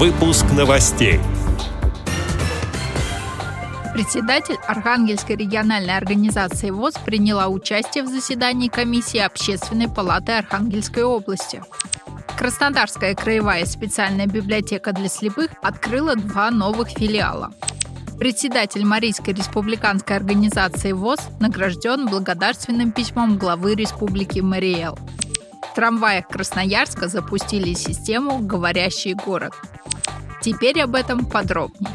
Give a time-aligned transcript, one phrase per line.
[0.00, 1.20] Выпуск новостей.
[3.92, 11.62] Председатель Архангельской региональной организации ВОЗ приняла участие в заседании комиссии Общественной палаты Архангельской области.
[12.38, 17.52] Краснодарская краевая специальная библиотека для слепых открыла два новых филиала.
[18.18, 24.98] Председатель Марийской республиканской организации ВОЗ награжден благодарственным письмом главы Республики Мариэл.
[25.70, 29.52] В трамваях Красноярска запустили систему «Говорящий город».
[30.42, 31.92] Теперь об этом подробнее.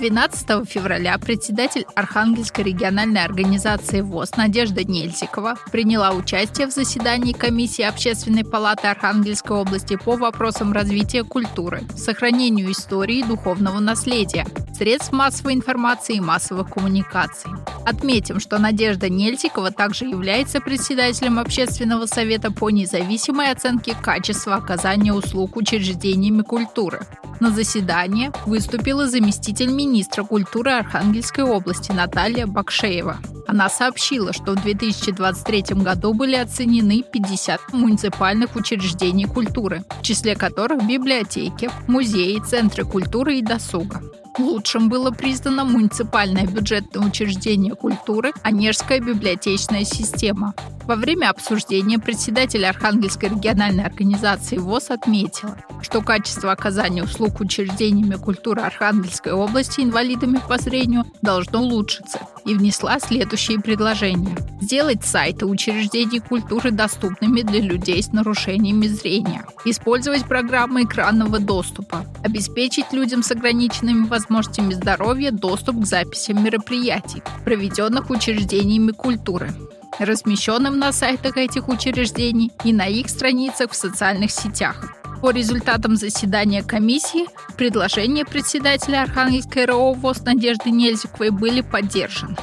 [0.00, 8.44] 12 февраля председатель Архангельской региональной организации ВОЗ Надежда Нельзикова приняла участие в заседании комиссии Общественной
[8.44, 14.44] палаты Архангельской области по вопросам развития культуры, сохранению истории и духовного наследия,
[14.76, 17.50] средств массовой информации и массовых коммуникаций.
[17.84, 25.56] Отметим, что Надежда Нельзикова также является председателем Общественного совета по независимой оценке качества оказания услуг
[25.56, 27.00] учреждениями культуры.
[27.40, 33.18] На заседании выступила заместитель министра культуры Архангельской области Наталья Бакшеева.
[33.46, 40.86] Она сообщила, что в 2023 году были оценены 50 муниципальных учреждений культуры, в числе которых
[40.86, 44.02] библиотеки, музеи, центры культуры и досуга.
[44.38, 50.54] Лучшим было признано муниципальное бюджетное учреждение культуры «Онежская библиотечная система».
[50.84, 58.60] Во время обсуждения председатель Архангельской региональной организации ВОЗ отметила, что качество оказания услуг учреждениями культуры
[58.62, 64.36] Архангельской области инвалидами по зрению должно улучшиться и внесла следующие предложения.
[64.60, 69.44] Сделать сайты учреждений культуры доступными для людей с нарушениями зрения.
[69.64, 72.06] Использовать программы экранного доступа.
[72.22, 79.52] Обеспечить людям с ограниченными возможностями здоровья доступ к записям мероприятий, проведенных учреждениями культуры
[79.98, 84.95] размещенным на сайтах этих учреждений и на их страницах в социальных сетях.
[85.20, 87.26] По результатам заседания комиссии
[87.56, 92.36] предложения председателя Архангельской РО ВОЗ Надежды Нельзиковой были поддержаны.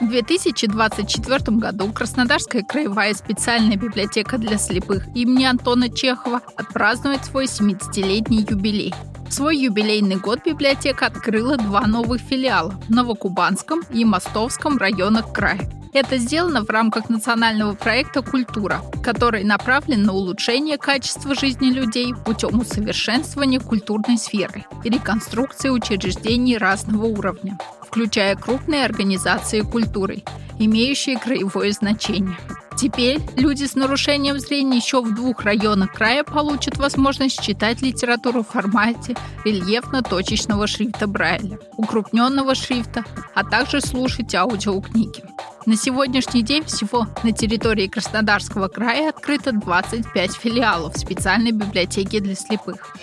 [0.00, 8.46] В 2024 году Краснодарская краевая специальная библиотека для слепых имени Антона Чехова отпразднует свой 70-летний
[8.48, 8.94] юбилей.
[9.28, 15.60] В свой юбилейный год библиотека открыла два новых филиала в Новокубанском и Мостовском районах края.
[15.94, 22.58] Это сделано в рамках национального проекта «Культура», который направлен на улучшение качества жизни людей путем
[22.58, 30.24] усовершенствования культурной сферы и реконструкции учреждений разного уровня, включая крупные организации культуры,
[30.58, 32.36] имеющие краевое значение.
[32.76, 38.48] Теперь люди с нарушением зрения еще в двух районах края получат возможность читать литературу в
[38.48, 45.22] формате рельефно-точечного шрифта Брайля, укрупненного шрифта, а также слушать аудиокниги.
[45.66, 52.94] На сегодняшний день всего на территории Краснодарского края открыто 25 филиалов специальной библиотеки для слепых.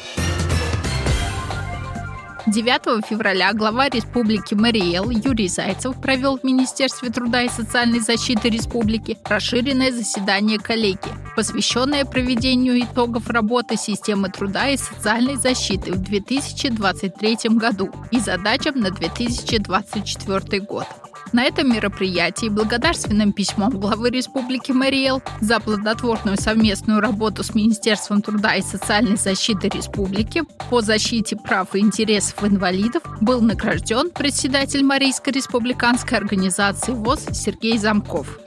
[2.45, 9.17] 9 февраля глава Республики Мариэл Юрий Зайцев провел в Министерстве труда и социальной защиты Республики
[9.25, 17.89] расширенное заседание коллегии, посвященное проведению итогов работы системы труда и социальной защиты в 2023 году
[18.11, 20.85] и задачам на 2024 год.
[21.33, 28.55] На этом мероприятии благодарственным письмом главы Республики Мариэл за плодотворную совместную работу с Министерством труда
[28.55, 36.17] и социальной защиты Республики по защите прав и интересов инвалидов был награжден председатель Марийской республиканской
[36.17, 38.39] организации ВОЗ Сергей Замков.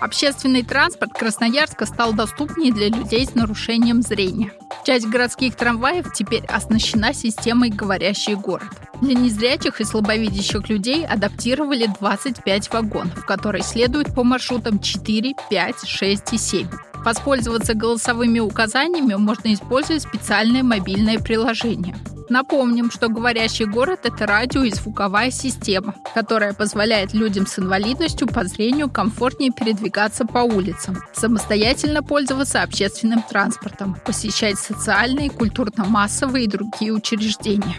[0.00, 4.52] Общественный транспорт Красноярска стал доступнее для людей с нарушением зрения.
[4.86, 8.89] Часть городских трамваев теперь оснащена системой «Говорящий город».
[9.00, 16.32] Для незрячих и слабовидящих людей адаптировали 25 вагонов, которые следуют по маршрутам 4, 5, 6
[16.32, 16.68] и 7.
[17.04, 21.96] Воспользоваться голосовыми указаниями можно используя специальное мобильное приложение.
[22.28, 28.44] Напомним, что говорящий город– это радио и звуковая система, которая позволяет людям с инвалидностью по
[28.44, 37.76] зрению комфортнее передвигаться по улицам, самостоятельно пользоваться общественным транспортом, посещать социальные, культурно-массовые и другие учреждения.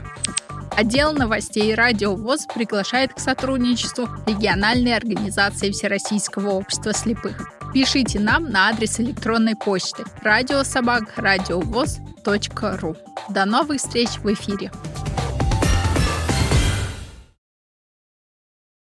[0.76, 7.52] Отдел новостей «Радио ВОЗ» приглашает к сотрудничеству региональной организации Всероссийского общества слепых.
[7.74, 12.96] Пишите нам на адрес электронной почты радиособак радиовоз.ру.
[13.30, 14.72] До новых встреч в эфире!